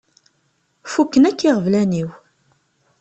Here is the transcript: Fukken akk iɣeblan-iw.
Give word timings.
Fukken 0.91 1.23
akk 1.29 1.39
iɣeblan-iw. 1.49 2.09